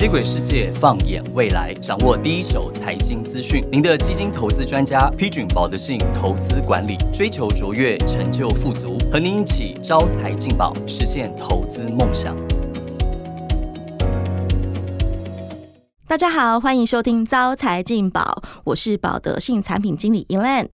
[0.00, 3.62] 接轨世界，放眼未来，掌握第一手财经资讯。
[3.70, 12.34] 您的基金投资专家，批准保德信投资管理，追求卓越，成就富足，和您一起招财进宝，实现投资梦想。
[16.06, 20.68] 大家好，欢迎收听招财进宝，我是保德信产品经理 Elan。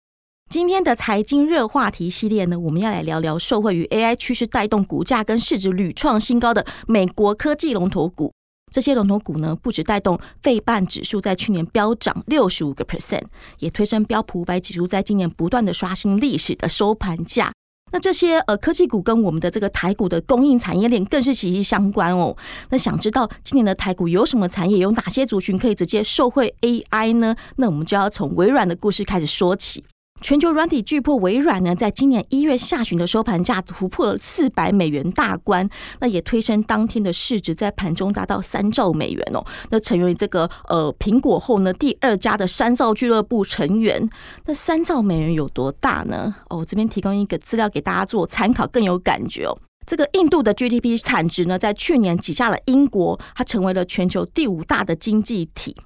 [0.49, 8.33] 今天的财经热话题系列呢，我们要来聊聊受惠于 AI 趋势带动股价跟市值屡创新高的美国科技龙头股。
[8.73, 13.23] 这些龙头股呢，不止带动费半指数在去年飙涨六十五个 percent，
[13.59, 17.53] 也推升标普五百指数在今年不断的刷新历史的收盘价。
[17.93, 22.37] 那这些呃科技股跟我们的这个台股的供应产业链更是息息相关哦。
[22.71, 27.37] 那想知道今年的台股有什么产业，有哪些族群可以直接受惠 AI 呢？
[27.57, 29.85] 那我们就要从微软的故事开始说起。
[30.21, 35.69] 全球软体巨破微软呢，在今年一月下旬的收盘价突破了四百美元大关，
[36.01, 44.09] 那也推升当天的市值在盘中达到三兆美元哦，那成为这个呃苹果后呢第二家的三兆俱乐部成员。
[44.47, 46.35] 那三兆美元有多大呢？
[46.49, 49.57] 哦，这边提供一个资料给大家做参考，更有感觉哦。
[49.87, 55.77] 这个印度的 GDP 产值呢，在去年挤下了英国，它成为了全球第五大的经济体。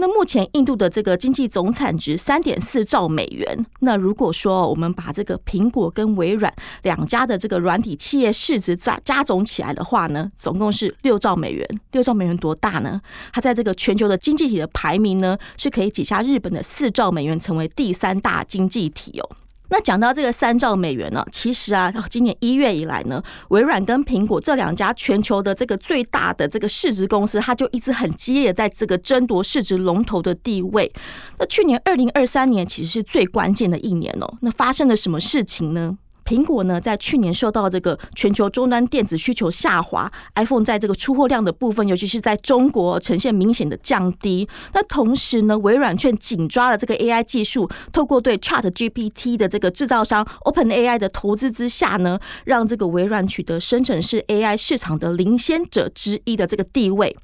[0.00, 3.66] 那目前印度的这个经济总产值三点四兆美元。
[3.80, 11.68] 那如果说我们把这个苹果跟微软两家的这个软体企业市值加加总起来的话呢，总共是六兆美元。
[11.90, 13.00] 六兆美元多大呢？
[13.32, 19.28] 它在这个全球的经济体的排名呢，是可以挤下日本的四兆美元，成为第三大经济体哦。
[19.70, 30.90] 那讲到这个三兆美元呢，其实啊，今年一月以来呢，微软跟苹果这两家全球的这个最大的这个市值公司，它就一直很激烈在这个争夺市值龙头的地位。
[31.38, 34.38] 那去年二零二三年其实是最关键的一年哦。
[34.40, 35.98] 那发生了什么事情呢？
[36.28, 44.46] 苹果呢，在去年受到这个全球终端电子需求下滑，iPhone 在这个出货量的部分，尤其是在中国呈现明显的降低。
[44.74, 57.16] 那同时呢，微软却紧抓了这个 AI 技术，透过对 Chat GPT 的这个制造商 Open AI 的投资之下呢，让这个微软取得生成式 AI 市场的领先者之一的这个地位。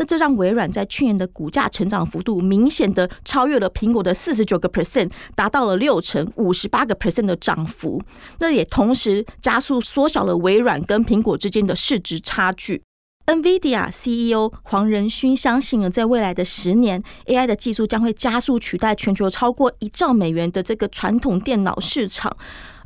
[0.00, 8.00] 那这让微软在去年的股价成长幅度明显的超越了苹果的四十九个 percent，达到了六成五十八个 percent 的涨幅。
[8.38, 12.82] 那这也同时加速缩小了微软跟苹果之间的市值差距。
[13.26, 22.34] NVIDIA CEO 黄仁勋相信呢，在未来的十年，AI 的技术将会加速取代全球超过一兆美元的这个传统电脑市场。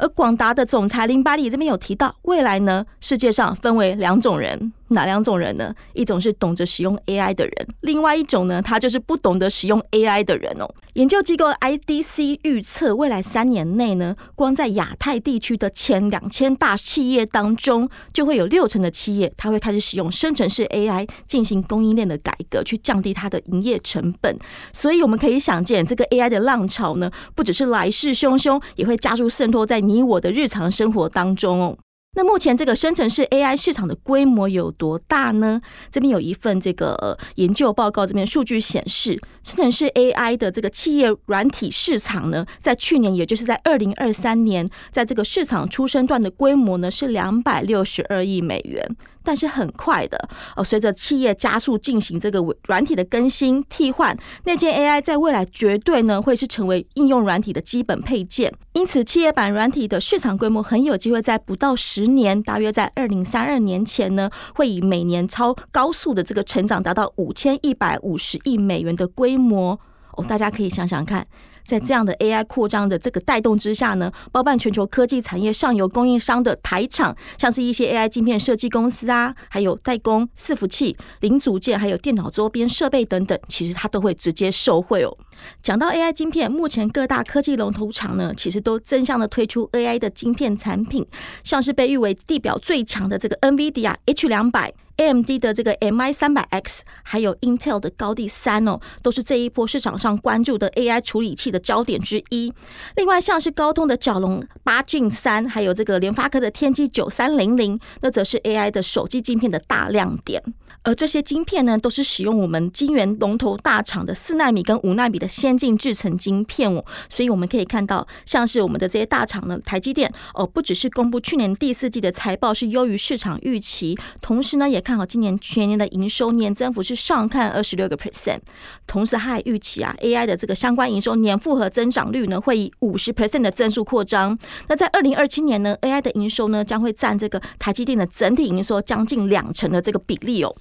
[0.02, 4.72] 而广达的总裁林百里这边有提到，未来呢，世界上分为两种人。
[4.88, 5.74] 哪两种人呢？
[5.94, 10.68] 一种是懂得使用 AI 的人，另外一种呢，他就是不懂得使用 AI 的人哦。
[10.92, 24.38] 研究机构 IDC 预测，未来三年内呢，光在亚太地区的前两千大企业当中，就会有六成的企业，它会开始使用生成式 AI 进行供应链的改革，去降低它的营业成本。
[24.74, 31.76] 所以我们可以想见，这个 AI 的浪潮呢，不只是来势汹汹，也会加速渗透在你我的日常生活当中哦。
[32.14, 35.62] 那目前这个生成式 AI 市场的规模有多大呢？
[35.90, 48.96] 这边有一份这个研究报告，这边数据显示，生成式 AI 的这个企业软体市场呢，在去年，也就是在二零二三年，在这个市场出生段的规模呢是两百六十二亿美元。
[49.24, 58.52] 但是很快的哦，随着企业加速进行这个软体的更新替换，内建 AI 在未来绝对呢会是成为应用软体的基本配件。
[58.72, 69.78] 因此，企业版软体的市场规模很有机会在不到十年，大约在二零三二年前呢，会以每年超高速的这个成长，达到五千一百五十亿美元的规模。
[70.16, 71.26] 哦，大家可以想想看。
[71.64, 85.16] 在这样的 AI 扩张的这个带动之下呢，包办全球科技产业上游供应商的台厂，像是一些 AI 晶片设计公司啊，还有代工伺服器零组件，还有电脑周边设备等等，其实它都会直接受惠哦。
[85.62, 91.06] 讲到 AI 晶片，目前各大科技龙头厂呢，其实都争相的推出 AI 的晶片产品，
[91.42, 94.72] 像是被誉为地表最强的这个 NVIDIA H 两百。
[94.96, 102.52] AMD 的这个 MI 三百 X，还有 Intel 的高第三哦，都是这一波市场上关注的 AI 处理器的焦点之一。
[102.96, 110.42] 另外，像是高通的骁龙八 Gen 三，还有这个联发科的天玑九三零零，那则是 AI 的手机晶片的大亮点。
[110.84, 116.84] 而这些晶片呢，都是使用我们晶圆龙头大厂的四纳米跟五纳米的先进制程晶片哦。
[117.08, 128.40] 所以我们可以看到，像是我们的这些大厂呢，台积电哦，不只是公布去年第四季的财报是优于市场预期，同时呢，也看好今年全年的营收年增幅是上看二十六个 percent，
[128.86, 134.38] 同时他还预期啊 AI 的这个相关营收年复合增长率呢会以五十 percent 的增速扩张。
[134.68, 140.54] 那在二零二七年呢，AI 的营收呢将会占这个台积电的整体营收将近两成的这个比例哦。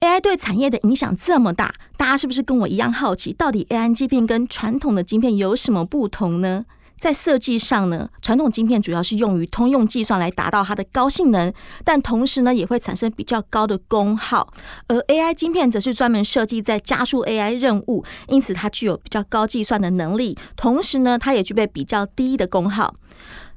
[0.00, 6.64] AI 对产业的影响这么大，大家是不是跟我一样好奇，到底 AI 晶片跟传统的晶片有什么不同呢？
[7.00, 11.50] 在设计上呢，传统晶片主要是用于通用计算来达到它的高性能，
[11.82, 14.52] 但同时呢也会产生比较高的功耗。
[14.86, 22.94] 而 AI 晶片则是专门设计在加速 AI 任务，因此它具有比较高计算的能力，同时呢它也具备比较低的功耗。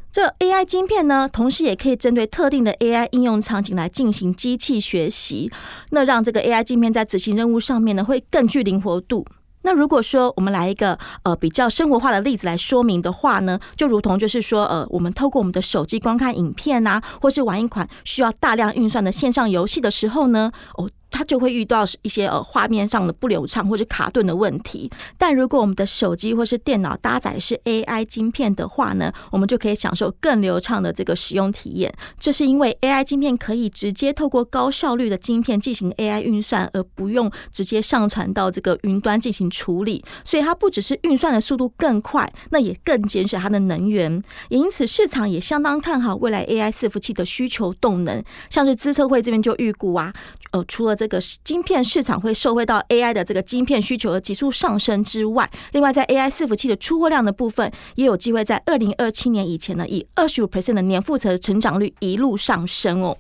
[0.09, 5.51] 这 AI 晶片呢，同时也可以针对特定的 AI 应用场景来进行机器学习，
[5.89, 9.25] 那让这个 AI 晶片在执行任务上面呢会更具灵活度。
[9.63, 20.89] 那如果说我们来一个呃比较生活化的例子来说明的话呢，就如同就是说呃，我们透过我们的手机观看影片啊，或是玩一款需要大量运算的线上游戏的时候呢，哦。
[21.13, 24.89] 它就会遇到一些呃画面上的不流畅或者卡顿的问题。
[25.17, 31.93] 但如果我们的手机或是电脑搭载是 AI 晶片的话呢，我们就可以享受更流畅的这个使用体验。
[32.19, 40.03] 这是因为 AI 晶片可以直接透过高效率的晶片进行 AI 运算，而不用直接上传到这个云端进行处理。
[40.25, 44.21] 所以它不只是运算的速度更快，那也更减少它的能源。
[44.49, 48.23] 也因此市场也相当看好未来 AI 伺服器的需求动能。
[48.49, 50.13] 像是资策会这边就预估啊，
[50.51, 63.17] 呃，除了这个晶片市场会受惠到 AI 的这个晶片需求的急速上升之外，另外在 AI 伺服器的出货量的部分，也有机会在二零二七年以前呢，以二十五 percent 的年复合成长率一路上升哦。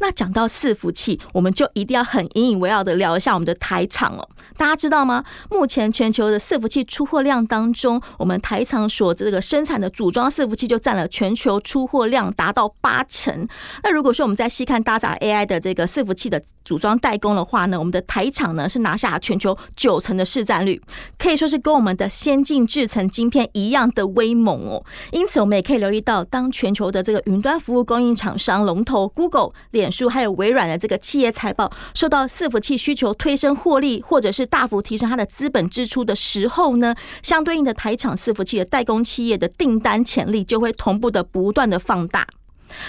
[0.00, 4.28] 那讲到伺服器，我们就一定要很引以为傲的聊一下我们的台厂哦。
[4.56, 5.24] 大家知道吗？
[5.50, 13.46] 目前全球的伺服器出货量当中，我们台厂所这个生产的组装伺服器就占了全球出货量达到八成。
[13.82, 20.80] 那如果说我们再细看搭载 AI 的这个伺服器的组装代工的话呢，我们的台厂呢是拿下全球九成的市占率，
[21.18, 24.84] 可以说是跟我们的先进制程晶片一样的威猛哦。
[25.12, 29.52] 因此，我们也可以留意到，当全球的这个云端服务供应厂商龙头 Google。
[29.70, 42.26] 脸书还有微软的这个企业财报，受到伺服器需求推升获利，或者是大幅提升它的资本支出的时候呢，相对应的台厂伺服器的代工企业的订单潜力就会同步的不断的放大。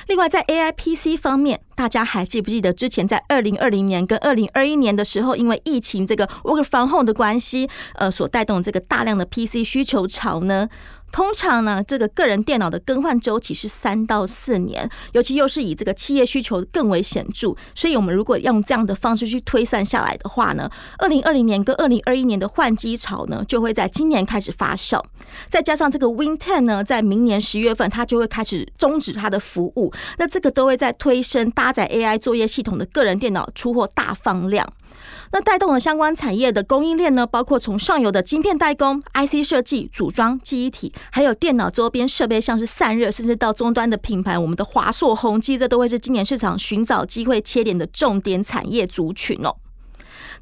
[0.07, 10.69] 另外，在 AI PC 方面，大家还记不记得之前在二零二零年跟二零二一年的时候，因为疫情这个 work from home 的关系，呃，所带动这个大量的 PC 需求潮呢？
[11.11, 25.03] 通常呢，这个个人电脑的更换周期是三到四年，尤其又是以这个企业需求更为显著，所以我们如果用这样的方式去推算下来的话呢，二零二零年跟二零二一年的换机潮呢，就会在今年开始发酵，
[25.49, 34.71] 再加上这个 Win Ten 呢，在明年十月份它就会开始终止它的服务，那这个都会在推升搭载 AI 作业系统的个人电脑出货大放量。
[35.33, 49.55] 那带动了相关产业的供应链呢，包括从上游的晶片代工、IC 设计、组装、记忆体，还有电脑周边设备，像是散热，甚至到终端的品牌，我们的华硕、宏基，这都会是今年市场寻找机会切点的重点产业族群哦。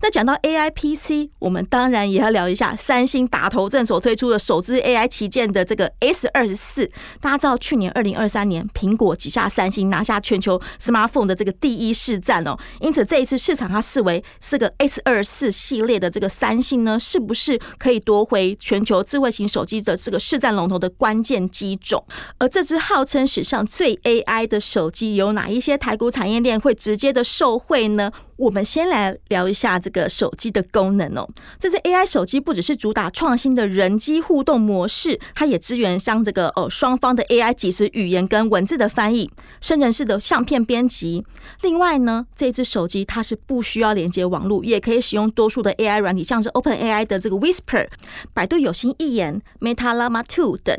[0.02, 6.90] 那讲到 AI PC，我们当然也要聊一下三星打头阵所推出的首支 AI 旗舰的这个 S 二十四。
[7.20, 12.58] 大家知道，去年二零二三年，苹果旗下三星拿下全球 smartphone 的这个第一市占哦。
[12.80, 22.02] 因此，这一次市场它视为是个 S 二十四系列的这个三星呢，是不是可以夺回全球智慧型手机的这个市占龙头的关键机种？
[22.38, 28.10] 而这支号称史上最 AI 的手机，有哪一些台股产业链会直接的受惠呢？
[28.40, 31.28] 我们先来聊一下这个手机的功能哦。
[31.60, 39.30] 这支 AI 手机不只是主打创新的人机互动模式，它也支援像这个哦双方的 AI 即时语言跟文字的翻译、
[39.60, 41.26] 生成式的相片编辑。
[41.62, 47.90] 另外呢，这支手机它是不需要连接网络，也可以使用多数的 AI 软体，像是 OpenAI 的这个 Whisper、
[48.34, 50.74] 百度有心一言、Meta Llama Two 等。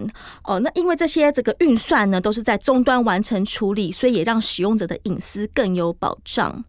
[0.44, 6.64] 哦，那因为这些这个运算呢都是在终端完成处理，所以也让使用者的隐私更有保障。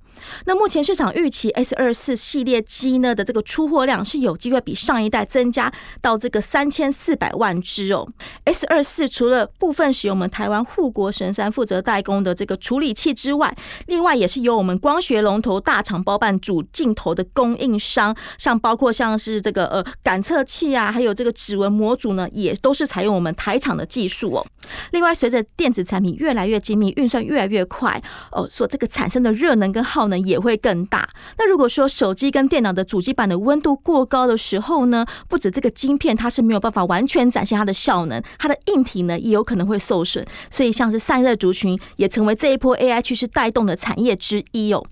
[0.45, 8.07] 那目前市场预期 S 二四系列机呢的这个出货量是有机会比上一代增加到这个三千四百万只哦。
[8.45, 13.55] S 二四除了部分使用我们台湾护国神山负责代工的这个处理器之外，
[13.87, 24.45] 另外也是由我们光学龙头大厂包办主镜头的供应商，像包括像是这个呃感测器啊，还有这个指纹模组呢，也都是采用我们台厂的技术哦。
[24.91, 28.01] 另外，随着电子产品越来越精密，运算越来越快
[28.31, 31.09] 哦，所这个产生的热能跟耗也会更大。
[31.37, 40.25] 那如果说手机跟电脑的主机板的温度过高的时候呢，不止这个晶片它是没有办法完全展现它的效能，它的硬体呢也有可能会受损。
[40.49, 44.83] 所以像是散热族群也成为这一波 AI 趋势带动的产业之一哦。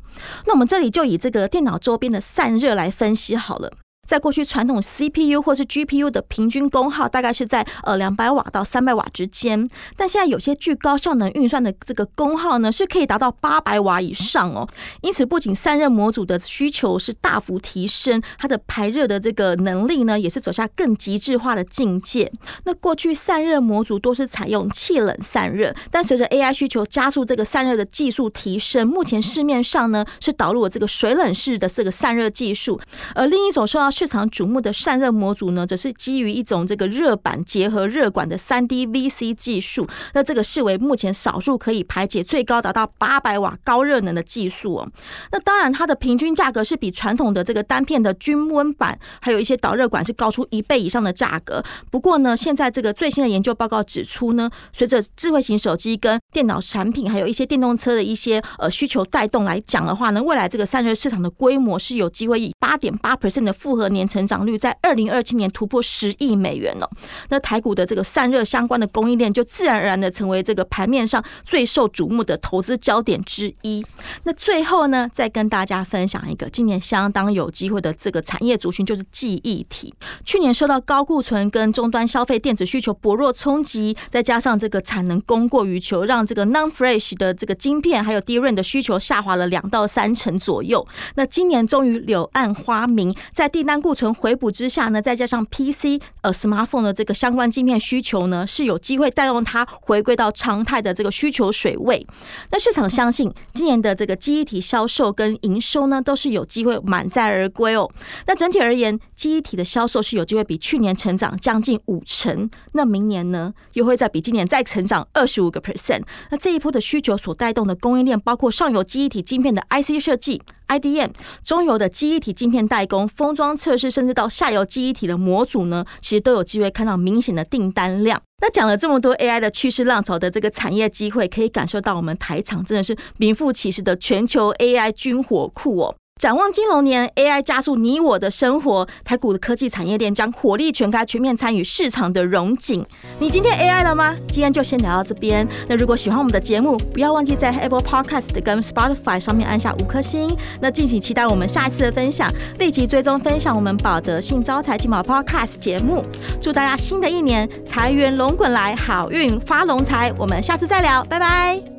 [0.46, 3.72] 那我们这里就以这个电脑周边的散热来分析好了。
[4.10, 14.68] 在过去传统 CPU 或是 GPU 的平均功耗大概是在呃两百瓦到三百瓦之间，但现在有些具高效能运算的这个功耗呢，是可以达到八百瓦以上哦。
[15.02, 22.32] 因此，不仅散热模组的需求是大幅提升，它的排热的这个能力呢，也是走下更极致化的境界。
[22.64, 32.82] 那过去散热模组都是采用气冷散热，但随着 AI 需求加速，这个散热的技术提升，目前市面上呢是导入了这个水冷式的这个散热技术，
[33.14, 39.86] 而另一种受到市场瞩目的散热模组呢，则是基于一种这个热板结合热管的三 D VC 技术。
[40.14, 44.90] 那这个视为目前少数可以排解最高达到八百瓦高热能的技术哦。
[45.34, 51.62] 那当然，它的平均价格是比传统的这个单片的均温板，还有一些导热管是高出一倍以上的价格。
[51.92, 66.90] 不过呢，现在这个最新的研究报告指出呢，随着智慧型手机跟电脑产品，还有一些电动车的一些呃需求带动来讲的话呢，未来这个散热市场的规模是有机会以八点八 percent 的复合年成长率，在二零二七年突破十亿美元了。
[67.30, 73.86] 那台股的这个散热相关的供应链，就自然而然的成为这个盘面上最受瞩目的投资焦点之一。
[74.24, 79.94] 那最后呢，再跟大家分享一个今年相当有机会的这个产业族群，就是记忆体。
[80.26, 90.86] 去年受到高库存跟终端消费电子需求薄弱冲击，再加上这个产能供过于求，让这个 non-fresh 的这个晶片还有 DRAM 的需求下滑了两到三成左右。
[91.16, 102.06] 那今年终于柳暗花明，在订单库存回补之下呢，再加上 PC 呃 smartphone 的这个相关晶片需求呢，是有机会带动它回归到常态的这个需求水位。
[102.52, 107.90] 那市场相信今年的这个记忆体销售跟营收呢，都是有机会满载而归哦。
[108.28, 112.50] 那整体而言，记忆体的销售是有机会比去年成长将近五成。
[112.74, 116.04] 那明年呢，又会在比今年再成长二十五个 percent。
[116.32, 120.42] 那这一波的需求所带动的供应链，包括上游记忆体晶片的 IC 设计。
[120.70, 121.10] IDM
[121.44, 128.22] 中游的记忆体镜片代工、封装测试，甚至到下游记忆体的模组呢，其实都有机会看到明显的订单量。
[128.42, 135.96] 那讲了这么多 AI 的趋势浪潮的这个产业机会，可以感受到我们台厂真的是名副其实的全球 AI 军火库哦。
[136.20, 142.86] 展望金龙年，AI 加速你我的生活，台股的科技产业链将火力全开，全面参与市场的融景。
[143.20, 144.14] 你今天 AI 了吗？
[144.30, 145.48] 今天就先聊到这边。
[145.70, 150.30] 那如果喜欢我们的节目，不要忘记在 Apple Podcast 跟 Spotify 上面按下五颗星。
[150.60, 156.04] 那敬请期待我们下一次的分享，立即追踪分享我们保德信招财进宝 Podcast 节目。
[156.42, 160.12] 祝大家新的一年财源龙滚来，好运发龙财。
[160.18, 161.79] 我们下次再聊，拜拜。